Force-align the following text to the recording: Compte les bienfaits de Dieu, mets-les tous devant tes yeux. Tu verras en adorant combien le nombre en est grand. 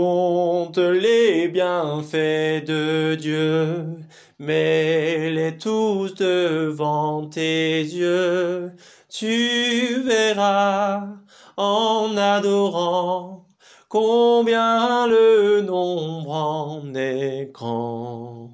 Compte 0.00 0.78
les 0.78 1.48
bienfaits 1.48 2.64
de 2.64 3.16
Dieu, 3.16 3.84
mets-les 4.38 5.58
tous 5.58 6.14
devant 6.14 7.26
tes 7.26 7.80
yeux. 7.80 8.70
Tu 9.08 10.00
verras 10.02 11.02
en 11.56 12.16
adorant 12.16 13.44
combien 13.88 15.08
le 15.08 15.62
nombre 15.62 16.30
en 16.30 16.94
est 16.94 17.50
grand. 17.52 18.50